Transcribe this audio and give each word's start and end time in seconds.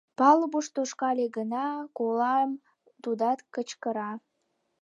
Палубыш 0.17 0.67
тошкале 0.75 1.25
гына, 1.37 1.65
колам— 1.97 2.49
тудат 3.03 3.39
кычкыра. 3.53 4.11